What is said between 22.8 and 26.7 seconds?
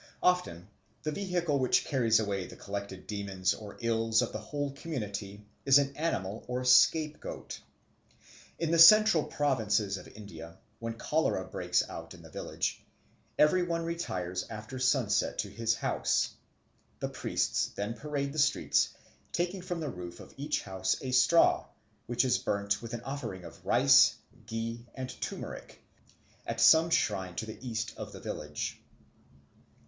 with an offering of rice, ghee, and turmeric, at